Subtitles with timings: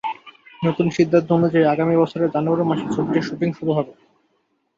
[0.61, 3.93] নতুন সিদ্ধান্ত অনুযায়ী আগামী বছরের জানুয়ারি মাসে ছবিটির শুটিং শুরু হবে।